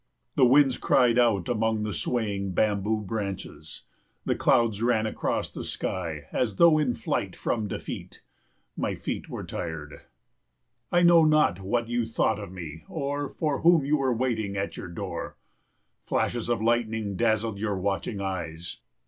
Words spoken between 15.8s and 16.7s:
Flashes of